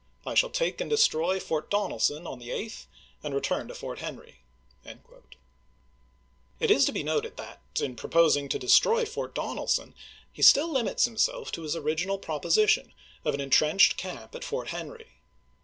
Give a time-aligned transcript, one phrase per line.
[0.25, 2.85] I shall take and destroy Fort Donelson on the 8th,
[3.21, 4.39] and return to Fort Henry."
[4.83, 7.77] It is to be noted that, 188 ABKAHAM LINCOLN CHAP.
[7.77, 7.85] XI.
[7.85, 9.93] ill proposing to destroy Fort Douelson,
[10.33, 12.93] he still limits himself to his original proposition
[13.23, 15.05] of an in trenched camp at Fort Henry.